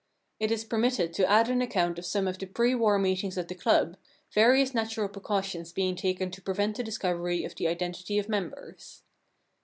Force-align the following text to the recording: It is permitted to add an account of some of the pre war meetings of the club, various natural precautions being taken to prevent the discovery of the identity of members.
It 0.39 0.49
is 0.49 0.63
permitted 0.65 1.13
to 1.13 1.29
add 1.29 1.47
an 1.47 1.61
account 1.61 1.99
of 1.99 2.07
some 2.07 2.27
of 2.27 2.39
the 2.39 2.47
pre 2.47 2.73
war 2.73 2.97
meetings 2.97 3.37
of 3.37 3.47
the 3.49 3.53
club, 3.53 3.97
various 4.33 4.73
natural 4.73 5.07
precautions 5.07 5.71
being 5.71 5.95
taken 5.95 6.31
to 6.31 6.41
prevent 6.41 6.77
the 6.77 6.83
discovery 6.83 7.43
of 7.45 7.53
the 7.53 7.67
identity 7.67 8.17
of 8.17 8.27
members. 8.27 9.03